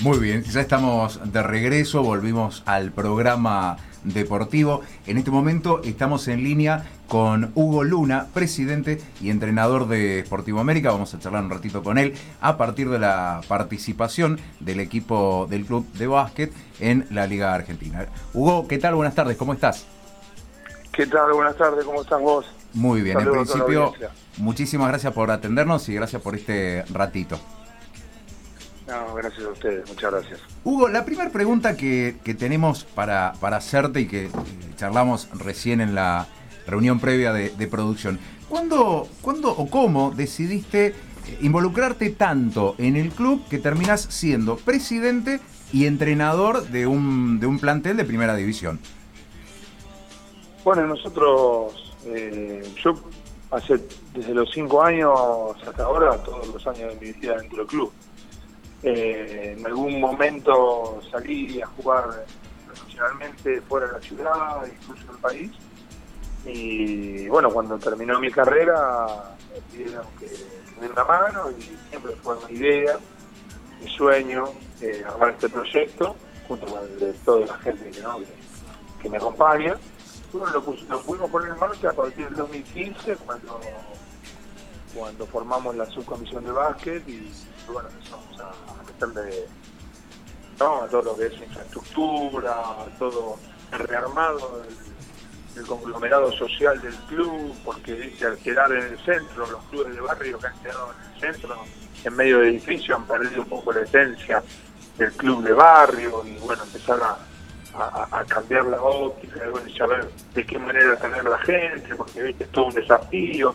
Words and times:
Muy 0.00 0.18
bien, 0.18 0.42
ya 0.42 0.60
estamos 0.60 1.20
de 1.32 1.42
regreso, 1.42 2.02
volvimos 2.02 2.62
al 2.66 2.90
programa 2.90 3.76
deportivo. 4.04 4.82
En 5.06 5.16
este 5.16 5.30
momento 5.30 5.80
estamos 5.84 6.26
en 6.28 6.42
línea 6.42 6.84
con 7.08 7.52
Hugo 7.54 7.84
Luna, 7.84 8.26
presidente 8.32 9.00
y 9.20 9.30
entrenador 9.30 9.86
de 9.86 10.22
Sportivo 10.24 10.60
América. 10.60 10.90
Vamos 10.90 11.14
a 11.14 11.18
charlar 11.18 11.44
un 11.44 11.50
ratito 11.50 11.82
con 11.82 11.98
él 11.98 12.14
a 12.40 12.56
partir 12.56 12.88
de 12.88 12.98
la 12.98 13.42
participación 13.48 14.40
del 14.60 14.80
equipo 14.80 15.46
del 15.48 15.66
club 15.66 15.86
de 15.92 16.06
básquet 16.06 16.52
en 16.80 17.06
la 17.10 17.26
Liga 17.26 17.54
Argentina. 17.54 18.06
Hugo, 18.34 18.66
¿qué 18.66 18.78
tal? 18.78 18.94
Buenas 18.94 19.14
tardes, 19.14 19.36
¿cómo 19.36 19.52
estás? 19.52 19.86
¿Qué 20.92 21.06
tal? 21.06 21.32
Buenas 21.32 21.56
tardes, 21.56 21.84
¿cómo 21.84 22.02
están 22.02 22.22
vos? 22.22 22.46
Muy 22.74 23.02
bien, 23.02 23.20
en 23.20 23.30
principio, 23.30 23.92
muchísimas 24.38 24.88
gracias 24.88 25.12
por 25.12 25.30
atendernos 25.30 25.88
y 25.88 25.94
gracias 25.94 26.20
por 26.20 26.34
este 26.34 26.84
ratito. 26.92 27.38
No, 28.86 29.14
gracias 29.14 29.44
a 29.44 29.50
ustedes, 29.50 29.88
muchas 29.88 30.12
gracias. 30.12 30.40
Hugo, 30.64 30.88
la 30.88 31.04
primera 31.04 31.30
pregunta 31.30 31.76
que, 31.76 32.16
tenemos 32.38 32.84
para, 32.84 33.34
para, 33.40 33.58
hacerte 33.58 34.00
y 34.00 34.08
que 34.08 34.26
eh, 34.26 34.30
charlamos 34.76 35.28
recién 35.38 35.80
en 35.80 35.94
la 35.94 36.26
reunión 36.66 37.00
previa 37.00 37.32
de, 37.32 37.66
producción, 37.68 38.18
¿cuándo, 38.48 39.08
¿cuándo, 39.20 39.50
o 39.50 39.68
cómo 39.70 40.10
decidiste 40.10 40.86
eh, 40.86 40.94
involucrarte 41.40 42.10
tanto 42.10 42.74
en 42.78 42.96
el 42.96 43.10
club 43.10 43.46
que 43.48 43.58
terminas 43.58 44.02
siendo 44.02 44.56
presidente 44.56 45.40
y 45.72 45.86
entrenador 45.86 46.66
de 46.68 46.86
un, 46.86 47.40
de 47.40 47.46
un 47.46 47.58
plantel 47.58 47.96
de 47.96 48.04
primera 48.04 48.34
división? 48.34 48.80
Bueno, 50.64 50.86
nosotros, 50.86 51.94
eh, 52.06 52.62
yo 52.82 52.94
hace 53.50 53.80
desde 54.14 54.34
los 54.34 54.50
cinco 54.52 54.82
años 54.82 55.12
hasta 55.66 55.84
ahora, 55.84 56.16
todos 56.22 56.48
los 56.48 56.66
años 56.66 56.94
de 56.94 57.06
mi 57.06 57.12
vida 57.12 57.36
dentro 57.36 57.58
del 57.58 57.66
club. 57.66 57.92
Eh, 58.82 59.54
en 59.56 59.64
algún 59.64 60.00
momento 60.00 61.00
salí 61.10 61.62
a 61.62 61.66
jugar 61.66 62.24
profesionalmente 62.66 63.60
fuera 63.62 63.86
de 63.86 63.92
la 63.92 64.00
ciudad, 64.00 64.66
incluso 64.66 65.06
del 65.06 65.20
país. 65.20 65.52
Y 66.44 67.28
bueno, 67.28 67.50
cuando 67.50 67.78
terminó 67.78 68.18
mi 68.18 68.30
carrera, 68.30 69.36
me 69.52 69.60
pidieron 69.70 70.06
que, 70.18 70.26
me 70.80 70.88
una 70.88 71.04
mano 71.04 71.50
y 71.52 71.62
siempre 71.88 72.12
fue 72.22 72.34
mi 72.48 72.58
idea, 72.58 72.98
mi 73.80 73.88
sueño, 73.88 74.46
eh, 74.80 75.04
armar 75.06 75.30
este 75.30 75.48
proyecto, 75.48 76.16
junto 76.48 76.66
con 76.66 76.80
toda 77.24 77.46
la 77.46 77.58
gente 77.58 77.90
que, 79.00 79.08
me 79.08 79.16
acompaña. 79.16 79.76
Bueno, 80.32 80.46
lo, 80.48 80.60
lo, 80.88 81.02
pudimos 81.02 81.30
poner 81.30 81.52
en 81.52 81.58
marcha 81.58 81.90
a 81.90 81.92
partir 81.92 82.24
del 82.24 82.34
2015, 82.34 83.16
cuando, 83.16 83.60
cuando 84.94 85.26
formamos 85.26 85.76
la 85.76 85.86
subcomisión 85.86 86.44
de 86.44 86.52
básquet 86.52 87.06
y 87.08 87.30
bueno, 87.70 87.88
empezamos 87.90 88.40
a, 88.40 88.52
a 90.58 90.86
todo 90.88 91.02
lo 91.02 91.16
que 91.16 91.26
es 91.26 91.32
infraestructura, 91.34 92.54
todo 92.98 93.36
el 93.72 93.78
rearmado 93.80 94.62
del, 94.62 95.66
conglomerado 95.66 96.32
social 96.32 96.80
del 96.80 96.94
club, 97.08 97.54
porque 97.64 97.94
dice 97.94 98.26
al 98.26 98.38
quedar 98.38 98.72
en 98.72 98.84
el 98.84 98.98
centro, 99.00 99.46
los 99.46 99.62
clubes 99.64 99.94
de 99.94 100.00
barrio 100.00 100.38
que 100.38 100.46
han 100.46 100.58
quedado 100.62 100.92
en 100.92 101.14
el 101.14 101.20
centro, 101.20 101.56
en 102.04 102.16
medio 102.16 102.38
del 102.38 102.48
edificio, 102.48 102.96
han 102.96 103.06
perdido 103.06 103.42
un 103.42 103.48
poco 103.48 103.72
la 103.72 103.82
esencia 103.82 104.42
del 104.96 105.12
club 105.12 105.42
de 105.42 105.52
barrio 105.52 106.24
y 106.24 106.38
bueno, 106.38 106.62
empezar 106.62 107.00
a, 107.02 108.24
cambiar 108.28 108.64
la 108.66 108.80
óptica, 108.82 109.40
y 109.66 109.76
saber 109.76 110.08
de 110.34 110.46
qué 110.46 110.58
manera 110.58 110.96
tener 110.96 111.24
la 111.24 111.38
gente, 111.38 111.94
porque 111.94 112.22
¿viste? 112.22 112.44
es 112.44 112.50
todo 112.50 112.66
un 112.66 112.74
desafío. 112.74 113.54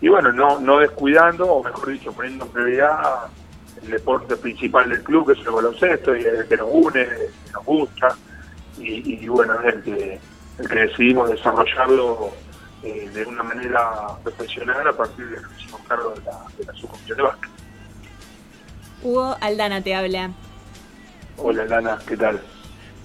Y 0.00 0.08
bueno, 0.08 0.32
no, 0.32 0.60
no 0.60 0.78
descuidando, 0.78 1.46
o 1.46 1.62
mejor 1.62 1.88
dicho, 1.90 2.12
poniendo 2.12 2.46
prioridad 2.46 3.28
el 3.82 3.90
deporte 3.90 4.36
principal 4.36 4.88
del 4.88 5.02
club, 5.02 5.26
que 5.26 5.40
es 5.40 5.46
el 5.46 5.52
baloncesto, 5.52 6.16
y 6.16 6.22
el 6.22 6.46
que 6.46 6.56
nos 6.56 6.68
une, 6.70 7.02
el 7.02 7.08
que 7.08 7.52
nos 7.52 7.64
gusta, 7.64 8.16
y, 8.78 9.28
bueno, 9.28 9.54
es 9.60 9.74
el 9.74 9.82
que, 9.82 10.20
el 10.58 10.68
que 10.68 10.74
decidimos 10.74 11.30
desarrollarlo 11.30 12.30
eh, 12.82 13.08
de 13.12 13.24
una 13.26 13.42
manera 13.42 14.16
profesional 14.24 14.88
a 14.88 14.92
partir 14.92 15.26
de 15.28 15.36
que 15.36 15.42
nos 15.42 15.60
hicimos 15.60 15.80
cargo 15.86 16.10
de 16.10 16.22
la, 16.24 16.44
de 16.58 16.64
la 16.64 16.72
subcomisión 16.74 17.16
de 17.16 17.22
básquet. 17.22 17.50
Hugo 19.02 19.36
Aldana 19.40 19.82
te 19.82 19.94
habla. 19.94 20.30
Hola 21.36 21.62
Aldana, 21.62 21.98
¿qué 22.06 22.16
tal? 22.16 22.40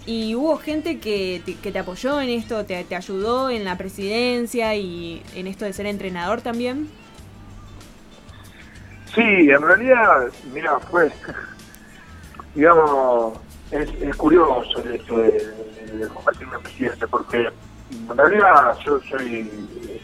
¿Y 0.06 0.36
hubo 0.36 0.58
gente 0.58 1.00
que 1.00 1.42
te, 1.46 1.56
que 1.56 1.72
te 1.72 1.80
apoyó 1.80 2.22
en 2.22 2.30
esto, 2.30 2.66
te, 2.66 2.82
te 2.86 2.96
ayudó 2.96 3.50
en 3.50 3.66
la 3.66 3.78
presidencia 3.78 4.74
y 4.76 5.22
en 5.36 5.48
esto 5.48 5.66
de 5.66 5.74
ser 5.74 5.86
entrenador 5.86 6.42
también? 6.42 6.90
Sí, 9.18 9.50
en 9.50 9.64
realidad, 9.64 10.28
mira, 10.54 10.78
fue, 10.92 11.12
digamos, 12.54 13.40
es, 13.72 14.16
curioso 14.16 14.80
el 14.84 14.94
hecho 14.94 15.18
de, 15.18 15.32
de 15.92 16.08
convertirme 16.10 16.58
en 16.58 16.62
presidente, 16.62 17.08
porque 17.08 17.50
en 17.90 18.16
realidad 18.16 18.78
yo 18.86 19.00
soy 19.10 19.50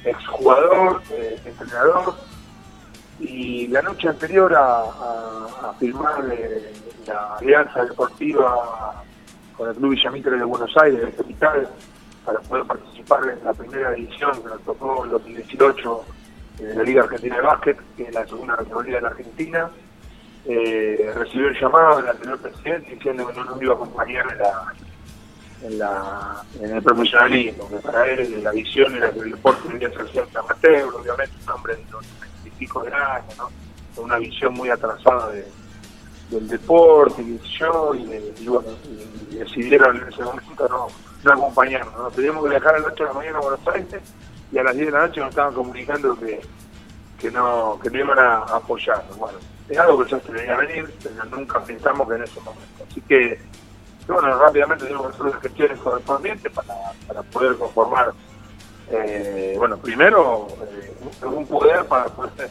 exjugador, 0.04 1.00
eh, 1.12 1.40
entrenador, 1.46 2.16
y 3.20 3.68
la 3.68 3.84
noche 3.84 4.10
anterior 4.10 4.52
a, 4.56 5.76
firmar 5.80 6.26
eh, 6.32 6.74
la 7.06 7.36
alianza 7.36 7.86
deportiva 7.86 8.96
con 9.56 9.70
el 9.70 9.76
Club 9.76 9.92
Villamitre 9.92 10.38
de 10.38 10.44
Buenos 10.44 10.76
Aires, 10.78 11.02
de 11.02 11.12
capital, 11.12 11.70
para 12.26 12.40
poder 12.40 12.66
participar 12.66 13.30
en 13.30 13.46
la 13.46 13.54
primera 13.54 13.94
edición 13.94 14.42
que 14.42 14.50
nos 14.50 14.62
tocó 14.62 15.06
en 15.06 15.12
2018 15.12 16.06
de 16.58 16.76
la 16.76 16.84
Liga 16.84 17.04
Argentina 17.04 17.36
de 17.36 17.42
Básquet, 17.42 17.78
que 17.98 18.04
es 18.04 18.14
la 18.14 18.26
segunda 18.28 18.56
categoría 18.56 18.96
de 18.96 19.02
la 19.02 19.08
Argentina, 19.10 19.70
eh, 20.46 21.12
recibió 21.16 21.48
el 21.48 21.60
llamado 21.60 21.98
del 21.98 22.10
anterior 22.10 22.40
presidente 22.40 22.92
diciendo 22.92 23.28
que 23.28 23.34
no 23.34 23.46
nos 23.46 23.62
iba 23.62 23.74
a 23.74 23.76
acompañar 23.76 24.26
en, 25.62 25.80
la, 25.80 26.44
en, 26.60 26.76
el 26.76 26.84
profesionalismo, 26.84 27.70
que 27.70 27.78
para 27.78 28.06
él 28.08 28.44
la 28.44 28.52
visión 28.52 28.94
era 28.96 29.10
que 29.12 29.20
el 29.20 29.32
deporte 29.32 29.70
debía 29.70 29.90
ser 29.92 30.10
siempre 30.10 30.40
amateur, 30.40 30.94
obviamente 30.94 31.34
un 31.46 31.52
hombre 31.52 31.76
de 31.76 31.86
los 31.92 32.06
pico 32.60 32.84
de 32.84 32.94
años, 32.94 33.38
¿no? 33.38 33.50
con 33.96 34.06
una 34.06 34.18
visión 34.18 34.54
muy 34.54 34.70
atrasada 34.70 35.32
del 35.32 36.48
deporte, 36.48 37.22
y 37.22 37.40
yo, 37.58 37.96
y, 37.96 38.48
bueno, 38.48 38.68
decidieron 39.32 39.98
en 39.98 40.08
ese 40.10 40.24
momento 40.24 40.68
no, 40.68 40.88
no 41.24 41.32
acompañarnos, 41.32 41.94
¿no? 41.98 42.12
teníamos 42.12 42.44
que 42.44 42.50
viajar 42.50 42.76
a 42.76 42.80
las 42.80 42.92
8 42.94 43.04
de 43.04 43.10
la 43.10 43.14
mañana 43.14 43.38
a 43.38 43.42
Buenos 43.42 43.68
Aires 43.68 44.02
y 44.54 44.58
a 44.60 44.64
las 44.64 44.76
10 44.76 44.86
de 44.86 44.92
la 44.92 45.08
noche 45.08 45.20
nos 45.20 45.30
estaban 45.30 45.54
comunicando 45.54 46.16
que, 46.20 46.40
que 47.20 47.32
no 47.32 47.80
que 47.82 47.90
no 47.90 48.00
iban 48.00 48.20
a 48.20 48.38
apoyar. 48.42 49.04
Bueno, 49.18 49.40
es 49.68 49.78
algo 49.80 50.04
que 50.04 50.12
ya 50.12 50.20
se 50.20 50.32
venía 50.32 50.54
a 50.54 50.58
venir, 50.58 50.94
pero 51.02 51.26
nunca 51.26 51.60
pensamos 51.64 52.08
que 52.08 52.16
en 52.16 52.24
ese 52.24 52.40
momento. 52.40 52.86
Así 52.88 53.02
que, 53.02 53.40
bueno, 54.08 54.38
rápidamente 54.38 54.86
tenemos 54.86 55.08
que 55.08 55.14
hacer 55.14 55.26
las 55.26 55.42
gestiones 55.42 55.80
correspondientes 55.80 56.52
para, 56.52 56.76
para 57.08 57.24
poder 57.24 57.58
conformar, 57.58 58.14
eh, 58.92 59.56
bueno, 59.58 59.78
primero, 59.78 60.48
eh, 60.62 60.94
un 61.26 61.48
poder 61.48 61.86
para 61.86 62.06
poder, 62.06 62.50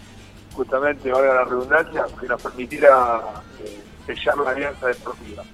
justamente, 0.55 1.09
ahora 1.13 1.35
la 1.35 1.45
redundancia, 1.45 2.07
que 2.21 2.27
nos 2.27 2.43
permitiera 2.43 3.21
eh, 3.61 3.81
sellar 4.07 4.39
la 4.39 4.51
alianza 4.51 4.89
deportiva. 4.89 5.45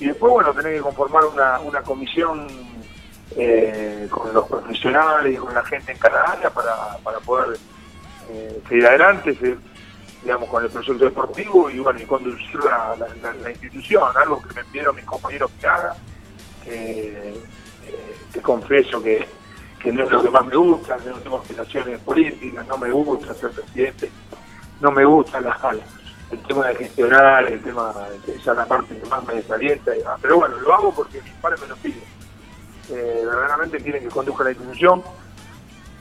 Y 0.00 0.06
después, 0.06 0.32
bueno, 0.32 0.52
tener 0.54 0.74
que 0.74 0.80
conformar 0.80 1.24
una, 1.26 1.60
una 1.60 1.82
comisión 1.82 2.48
eh, 3.36 4.06
con 4.10 4.32
los 4.32 4.46
profesionales 4.46 5.34
y 5.34 5.36
con 5.36 5.54
la 5.54 5.64
gente 5.64 5.92
en 5.92 5.98
Canadá 5.98 6.50
para, 6.54 6.96
para 7.02 7.18
poder 7.20 7.58
eh, 8.30 8.62
seguir 8.68 8.86
adelante, 8.86 9.36
digamos, 10.22 10.48
con 10.48 10.64
el 10.64 10.70
proyecto 10.70 11.04
deportivo 11.04 11.70
y 11.70 11.78
bueno, 11.78 12.00
y 12.00 12.04
conducir 12.04 12.60
la, 12.64 12.96
la, 12.96 13.50
institución, 13.50 14.10
algo 14.16 14.40
que 14.42 14.54
me 14.54 14.64
pidieron 14.64 14.96
mis 14.96 15.04
compañeros 15.04 15.50
que 15.60 15.66
haga, 15.66 15.96
que, 16.64 17.34
eh, 17.86 18.40
confieso 18.42 19.02
que, 19.02 19.26
que, 19.80 19.92
no 19.92 20.04
es 20.04 20.10
lo 20.10 20.22
que 20.22 20.30
más 20.30 20.46
me 20.46 20.56
gusta, 20.56 20.96
no 21.04 21.16
tengo 21.16 21.38
aspiraciones 21.38 22.00
políticas, 22.00 22.66
no 22.66 22.78
me 22.78 22.90
gusta 22.90 23.34
ser 23.34 23.50
presidente, 23.50 24.10
no 24.80 24.90
me 24.90 25.04
gusta 25.04 25.40
la 25.40 25.58
el 26.30 26.42
tema 26.42 26.66
de 26.66 26.74
gestionar, 26.74 27.50
el 27.50 27.62
tema 27.62 27.94
esa 28.26 28.50
es 28.50 28.56
la 28.58 28.66
parte 28.66 28.98
que 28.98 29.08
más 29.08 29.24
me 29.24 29.34
desalienta, 29.34 29.92
pero 30.20 30.36
bueno, 30.36 30.56
lo 30.58 30.74
hago 30.74 30.94
porque 30.94 31.22
mis 31.22 31.32
padres 31.34 31.60
me 31.62 31.68
lo 31.68 31.76
piden 31.76 32.17
eh, 32.90 33.22
verdaderamente 33.24 33.78
quieren 33.78 34.02
que 34.02 34.08
conduzca 34.08 34.44
la 34.44 34.50
institución. 34.50 35.02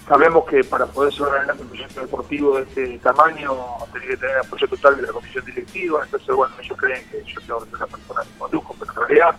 Sabemos 0.07 0.45
que 0.45 0.63
para 0.63 0.85
poder 0.85 1.11
llevar 1.11 1.39
adelante 1.39 1.63
un 1.63 1.69
proyecto 1.69 2.01
deportivo 2.01 2.55
de 2.55 2.63
este 2.63 2.97
tamaño 2.99 3.51
tiene 3.91 4.07
que 4.07 4.17
tener 4.17 4.37
apoyo 4.37 4.67
total 4.69 4.95
de 4.95 5.01
la 5.01 5.11
comisión 5.11 5.43
directiva, 5.43 6.01
entonces 6.05 6.33
bueno, 6.33 6.53
ellos 6.61 6.77
creen 6.77 7.03
que 7.11 7.23
yo 7.25 7.41
tengo 7.41 7.59
que 7.59 7.71
ser 7.71 7.79
la 7.79 7.87
persona 7.87 8.21
que 8.21 8.39
conduzco, 8.39 8.75
pero 8.79 8.91
en 8.91 8.97
realidad 9.07 9.35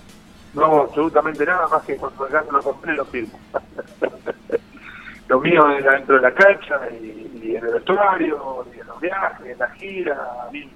no 0.52 0.64
hago 0.64 0.82
absolutamente 0.82 1.46
nada 1.46 1.68
más 1.68 1.82
que 1.84 1.96
cuando 1.96 2.28
me 2.28 2.52
lo 2.52 2.62
compré 2.62 2.94
lo 2.94 3.04
firmo. 3.06 3.40
lo 5.28 5.40
mío 5.40 5.70
es 5.70 5.84
dentro 5.84 6.16
de 6.16 6.20
la 6.20 6.34
cancha 6.34 6.80
y, 7.00 7.56
en 7.56 7.64
el 7.64 7.72
vestuario, 7.72 8.66
y 8.74 8.80
en 8.80 8.86
los 8.86 9.00
viajes, 9.00 9.46
en 9.46 9.58
la 9.58 9.70
gira, 9.70 10.18
a 10.46 10.50
mí, 10.50 10.70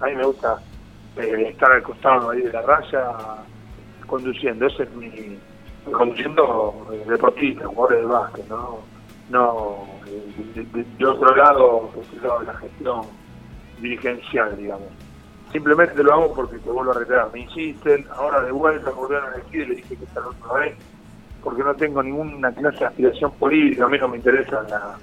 a 0.00 0.06
mí 0.06 0.14
me 0.14 0.24
gusta 0.24 0.58
eh, 1.16 1.48
estar 1.48 1.72
al 1.72 1.82
costado 1.82 2.30
ahí 2.30 2.42
de 2.42 2.52
la 2.52 2.60
raya 2.62 3.16
conduciendo, 4.06 4.66
ese 4.66 4.82
es 4.82 4.90
mi 4.92 5.38
conduciendo 5.92 6.86
eh, 6.92 7.04
deportistas, 7.08 7.66
jugadores 7.66 8.00
de 8.00 8.06
básquet, 8.06 8.48
¿no? 8.48 8.78
No, 9.30 9.86
de, 10.54 11.06
otro 11.06 11.36
lado, 11.36 11.90
la 12.46 12.54
gestión 12.54 13.02
dirigencial, 13.80 14.56
digamos. 14.56 14.88
simplemente 15.52 16.02
lo 16.02 16.12
hago 16.14 16.34
porque 16.34 16.58
te 16.58 16.70
vuelvo 16.70 16.92
a 16.92 16.94
reiterar, 16.94 17.30
me 17.32 17.40
insisten, 17.40 18.06
ahora 18.16 18.42
de 18.42 18.52
vuelta 18.52 18.90
volvieron 18.90 19.30
a 19.30 19.36
elegir 19.36 19.62
y 19.62 19.66
le 19.66 19.74
dije 19.76 19.96
que 19.96 20.04
esta 20.04 20.20
la 20.20 20.28
otra 20.28 20.60
vez, 20.60 20.76
porque 21.42 21.62
no 21.62 21.74
tengo 21.74 22.02
ninguna 22.02 22.50
clase 22.52 22.78
de 22.78 22.86
aspiración 22.86 23.32
política, 23.32 23.84
a 23.84 23.88
mí 23.88 23.98
no 23.98 24.08
me 24.08 24.16
interesa 24.16 24.62
la, 24.62 24.96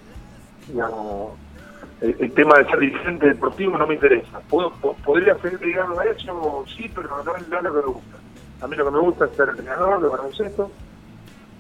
digamos, 0.68 1.34
el, 2.02 2.32
tema 2.34 2.58
de 2.58 2.66
ser 2.66 2.80
dirigente 2.80 3.28
deportivo 3.28 3.78
no 3.78 3.88
me 3.88 3.96
interesa. 3.96 4.40
¿Puedo, 4.50 4.72
¿Podría 4.72 5.38
seguir 5.40 5.62
ligado 5.62 6.00
a 6.00 6.06
eso? 6.06 6.66
Sí, 6.76 6.92
pero 6.94 7.10
no 7.24 7.36
es 7.36 7.48
lo 7.48 7.62
que 7.62 7.70
me 7.70 7.82
gusta. 7.82 8.18
A 8.62 8.68
mí 8.68 8.76
lo 8.76 8.86
que 8.86 8.92
me 8.92 9.00
gusta 9.00 9.26
es 9.26 9.32
ser 9.36 9.50
entrenador 9.50 10.02
de 10.02 10.08
baloncesto, 10.10 10.72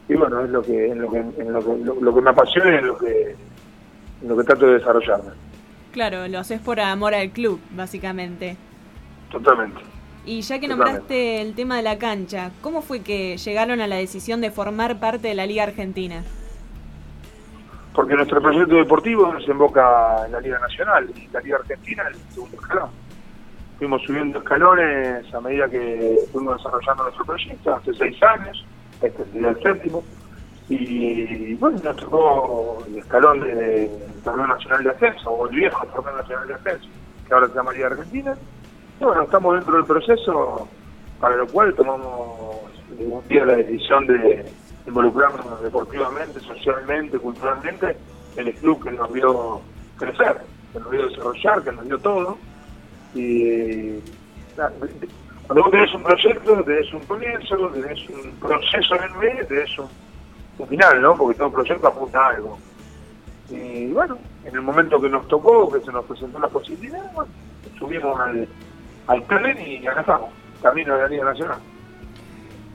y 0.07 0.13
bueno, 0.15 0.41
es 0.41 0.49
lo 0.49 0.61
que, 0.61 0.91
en 0.91 1.01
lo 1.01 1.11
que, 1.11 1.17
en 1.17 1.53
lo 1.53 1.59
que, 1.59 2.01
lo, 2.01 2.15
que 2.15 2.21
me 2.21 2.29
apasiona 2.29 2.71
y 2.71 2.75
en 2.75 2.87
lo 2.87 2.97
que, 2.97 3.35
en 4.21 4.27
lo 4.27 4.37
que 4.37 4.43
trato 4.43 4.67
de 4.67 4.73
desarrollarme. 4.73 5.31
Claro, 5.91 6.27
lo 6.27 6.39
haces 6.39 6.59
por 6.59 6.79
amor 6.79 7.15
al 7.15 7.31
club, 7.31 7.59
básicamente. 7.71 8.57
Totalmente. 9.31 9.81
Y 10.25 10.41
ya 10.41 10.59
que 10.59 10.67
nombraste 10.67 11.41
el 11.41 11.53
tema 11.55 11.77
de 11.77 11.83
la 11.83 11.97
cancha, 11.97 12.51
¿cómo 12.61 12.81
fue 12.81 13.01
que 13.01 13.37
llegaron 13.37 13.79
a 13.79 13.87
la 13.87 13.95
decisión 13.95 14.41
de 14.41 14.51
formar 14.51 14.99
parte 14.99 15.27
de 15.27 15.35
la 15.35 15.45
Liga 15.45 15.63
Argentina? 15.63 16.23
Porque 17.93 18.15
nuestro 18.15 18.41
proyecto 18.41 18.75
deportivo 18.75 19.33
desemboca 19.37 20.25
en 20.25 20.33
la 20.33 20.41
Liga 20.41 20.59
Nacional 20.59 21.09
y 21.15 21.27
la 21.31 21.39
Liga 21.41 21.57
Argentina 21.57 22.03
en 22.07 22.15
el 22.15 22.19
segundo 22.31 22.57
escalón. 22.57 22.89
Fuimos 23.77 24.01
subiendo 24.03 24.39
escalones 24.39 25.33
a 25.33 25.41
medida 25.41 25.67
que 25.67 26.17
fuimos 26.31 26.57
desarrollando 26.57 27.03
nuestro 27.03 27.25
proyecto, 27.25 27.75
hace 27.75 27.93
seis 27.93 28.23
años, 28.23 28.65
este 29.01 29.25
sería 29.25 29.49
el 29.49 29.61
séptimo, 29.61 30.03
y 30.69 31.53
bueno, 31.55 31.77
nos 31.83 31.97
tocó 31.97 32.83
el 32.87 32.97
escalón 32.97 33.41
del 33.41 33.89
Torneo 34.23 34.47
Nacional 34.47 34.83
de 34.83 34.89
Ascenso, 34.91 35.29
o 35.29 35.47
el 35.47 35.55
viejo 35.55 35.85
Torneo 35.87 36.15
Nacional 36.15 36.47
de 36.47 36.53
Ascenso, 36.53 36.87
que 37.27 37.33
ahora 37.33 37.47
se 37.47 37.55
llama 37.55 37.73
Liga 37.73 37.87
Argentina, 37.87 38.35
bueno, 38.99 39.23
estamos 39.23 39.55
dentro 39.55 39.75
del 39.75 39.85
proceso, 39.85 40.69
para 41.19 41.35
lo 41.35 41.47
cual 41.47 41.73
tomamos 41.75 42.57
un 42.97 43.27
día 43.27 43.45
la 43.45 43.57
decisión 43.57 44.07
de 44.07 44.45
involucrarnos 44.87 45.61
deportivamente, 45.61 46.39
socialmente, 46.39 47.19
culturalmente 47.19 47.97
en 48.37 48.47
el 48.47 48.53
club 48.55 48.83
que 48.83 48.91
nos 48.91 49.11
vio 49.11 49.59
crecer, 49.97 50.37
que 50.71 50.79
nos 50.79 50.89
vio 50.89 51.07
desarrollar, 51.09 51.61
que 51.63 51.71
nos 51.73 51.85
dio 51.85 51.99
todo. 51.99 52.37
Y 53.15 53.99
cuando 55.47 55.63
vos 55.63 55.71
tenés 55.71 55.93
un 55.93 56.03
proyecto, 56.03 56.63
tenés 56.63 56.93
un 56.93 56.99
comienzo, 57.01 57.69
tenés 57.69 58.09
un 58.09 58.31
proceso 58.39 58.95
en 58.95 59.03
el 59.03 59.15
medio, 59.15 59.47
tenés 59.47 59.79
un, 59.79 60.67
final, 60.67 61.01
¿no? 61.01 61.15
Porque 61.15 61.37
todo 61.37 61.51
proyecto 61.51 61.87
apunta 61.87 62.19
a 62.19 62.29
algo. 62.29 62.57
Y 63.49 63.87
bueno, 63.87 64.17
en 64.43 64.55
el 64.55 64.61
momento 64.61 64.99
que 64.99 65.09
nos 65.09 65.27
tocó, 65.27 65.71
que 65.71 65.79
se 65.81 65.91
nos 65.91 66.05
presentó 66.05 66.39
la 66.39 66.47
posibilidad, 66.47 67.11
bueno, 67.13 67.31
subimos 67.77 68.19
al, 68.19 68.47
al 69.07 69.23
tren 69.27 69.57
y 69.65 69.85
acá 69.87 70.01
estamos, 70.01 70.29
camino 70.61 70.95
de 70.95 71.01
la 71.01 71.07
Liga 71.07 71.25
Nacional. 71.25 71.59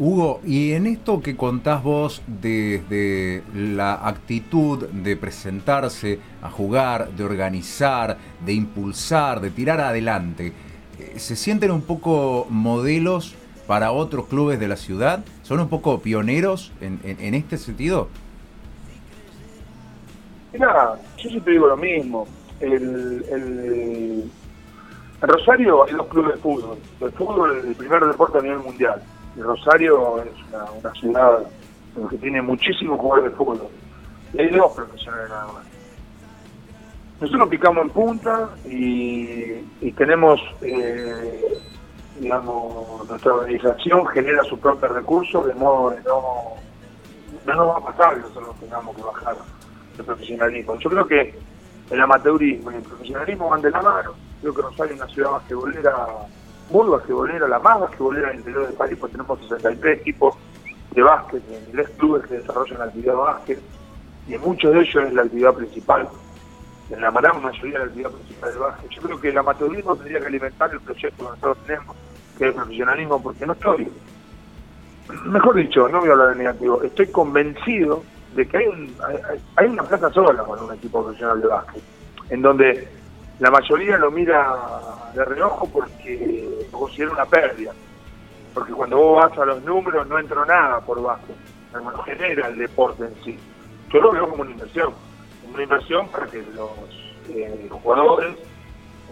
Hugo, 0.00 0.41
y 0.47 0.73
en 0.73 0.87
esto 0.87 1.20
que 1.20 1.37
contás 1.37 1.82
vos 1.82 2.23
desde 2.26 3.43
la 3.55 4.08
actitud 4.08 4.88
de 4.88 5.14
presentarse 5.14 6.19
a 6.41 6.50
jugar, 6.50 7.11
de 7.11 7.23
organizar, 7.23 8.17
de 8.44 8.55
impulsar, 8.55 9.43
de 9.43 9.50
tirar 9.50 9.79
adelante, 9.79 10.55
eh, 10.99 11.19
¿se 11.19 11.37
sienten 11.37 11.70
un 11.70 11.82
poco 11.82 12.47
modelos 12.49 13.35
para 13.67 13.93
otros 13.93 14.26
clubes 14.26 14.58
de 14.58 14.69
la 14.69 14.76
ciudad? 14.76 15.23
¿Son 15.43 15.61
un 15.61 15.69
poco 15.69 16.00
pioneros 16.00 16.73
en, 16.81 16.99
en, 17.05 17.35
este 17.35 17.58
sentido? 17.58 18.08
Mira, 20.55 20.94
yo 21.19 21.29
siempre 21.29 21.52
digo 21.52 21.67
lo 21.67 21.76
mismo. 21.76 22.26
el, 22.61 24.31
en 25.23 25.29
Rosario 25.29 25.85
hay 25.85 25.93
dos 25.93 26.06
clubes 26.06 26.37
de 26.37 26.41
fútbol. 26.41 26.79
El 27.02 27.12
fútbol 27.12 27.58
es 27.58 27.64
el 27.67 27.75
primer 27.75 28.02
deporte 28.06 28.38
a 28.38 28.41
nivel 28.41 28.61
mundial. 28.61 29.02
Rosario 29.36 30.22
es 30.22 30.30
una, 30.82 30.94
ciudad 30.94 31.38
que 32.08 32.16
tiene 32.18 32.42
muchísimos 32.42 32.98
jugadores 32.98 33.32
de 33.32 33.36
fútbol. 33.36 33.68
Hay 34.38 34.48
dos 34.48 34.72
profesionales 34.72 35.28
nada 35.28 35.46
más. 35.52 35.64
Nosotros 37.20 37.48
picamos 37.48 37.84
en 37.84 37.90
punta 37.90 38.48
y, 38.64 39.92
tenemos, 39.92 40.40
eh, 40.62 41.58
digamos, 42.18 43.08
nuestra 43.08 43.34
organización 43.34 44.06
genera 44.06 44.42
sus 44.44 44.58
propios 44.58 44.92
recursos 44.92 45.46
de 45.46 45.54
modo 45.54 45.94
que 45.94 46.02
no, 46.02 47.54
no 47.54 47.66
va 47.66 47.76
a 47.76 47.92
pasar 47.92 48.14
que 48.14 48.20
nosotros 48.22 48.56
tengamos 48.60 48.96
que 48.96 49.02
bajar 49.02 49.36
el 49.98 50.04
profesionalismo. 50.04 50.76
Yo 50.76 50.90
creo 50.90 51.06
que 51.06 51.34
el 51.90 52.00
amateurismo 52.00 52.72
y 52.72 52.76
el 52.76 52.82
profesionalismo 52.82 53.50
van 53.50 53.62
de 53.62 53.70
la 53.70 53.82
mano 53.82 54.14
Creo 54.40 54.54
que 54.54 54.62
Rosario 54.62 54.94
es 54.94 55.00
una 55.00 55.10
ciudad 55.12 55.30
basquetbolera, 55.32 56.06
muy 56.70 56.88
basquetbolera, 56.88 57.49
la 57.49 57.58
más 57.58 57.81
basquetbolera 57.81 58.28
del 58.28 58.38
interior 58.38 58.67
del 58.67 58.75
país, 58.75 58.96
porque 58.99 59.17
tenemos 59.17 59.40
63 59.40 60.00
equipos 60.00 60.37
de 60.93 61.02
básquet, 61.02 61.43
10 61.72 61.88
clubes 61.90 62.26
que 62.26 62.34
desarrollan 62.34 62.78
la 62.78 62.84
actividad 62.84 63.12
de 63.12 63.19
básquet, 63.19 63.61
y 64.28 64.34
en 64.34 64.40
muchos 64.40 64.72
de 64.72 64.81
ellos 64.81 65.05
es 65.05 65.12
la 65.12 65.22
actividad 65.22 65.55
principal, 65.55 66.08
en 66.90 67.00
la 67.00 67.11
gran 67.11 67.43
mayoría 67.43 67.72
de 67.72 67.78
la 67.78 67.84
actividad 67.84 68.11
principal 68.11 68.50
del 68.50 68.58
básquet. 68.58 68.90
Yo 68.90 69.02
creo 69.02 69.20
que 69.20 69.28
el 69.28 69.38
amateurismo 69.38 69.96
tendría 69.96 70.20
que 70.20 70.26
alimentar 70.26 70.70
el 70.72 70.81
proyecto 70.81 71.25
que 71.25 71.31
nosotros 71.31 71.58
tenemos, 71.67 71.96
que 72.38 72.44
es 72.44 72.50
el 72.50 72.55
profesionalismo, 72.55 73.23
porque 73.23 73.46
no 73.46 73.52
estoy, 73.52 73.93
mejor 75.25 75.55
dicho, 75.56 75.88
no 75.88 76.00
voy 76.00 76.08
a 76.08 76.12
hablar 76.12 76.28
de 76.31 76.37
negativo, 76.37 76.82
estoy 76.82 77.06
convencido 77.08 78.02
de 78.34 78.46
que 78.46 78.56
hay, 78.58 78.66
un, 78.66 78.94
hay 79.56 79.66
una 79.66 79.82
plaza 79.82 80.11
sola 80.11 80.44
con 80.44 80.62
un 80.62 80.75
equipo 80.75 81.02
profesional 81.02 81.40
de 81.40 81.49
básquet, 81.49 81.82
en 82.31 82.43
donde 82.43 83.00
la 83.40 83.50
mayoría 83.50 83.96
lo 83.96 84.10
mira 84.10 84.54
de 85.14 85.25
reojo 85.25 85.66
porque 85.72 86.69
considera 86.70 87.12
una 87.12 87.25
pérdida. 87.25 87.72
Porque 88.52 88.72
cuando 88.72 88.98
vos 88.98 89.22
vas 89.22 89.38
a 89.38 89.44
los 89.46 89.64
números 89.64 90.06
no 90.06 90.19
entró 90.19 90.44
nada 90.44 90.81
por 90.81 91.02
bajo, 91.02 91.26
no 91.72 92.02
genera 92.02 92.48
el 92.48 92.58
deporte 92.58 93.04
en 93.04 93.14
sí. 93.25 93.38
Yo 93.90 94.00
lo 94.00 94.12
veo 94.12 94.28
como 94.28 94.42
una 94.42 94.50
inversión, 94.50 94.92
una 95.52 95.62
inversión 95.62 96.08
para 96.08 96.26
que 96.26 96.42
los, 96.54 96.70
eh, 97.31 97.69
jugadores 97.70 98.37